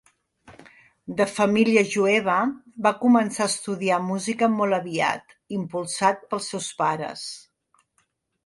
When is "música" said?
4.07-4.49